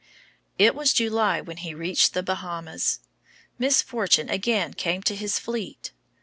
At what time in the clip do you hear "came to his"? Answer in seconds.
4.73-5.37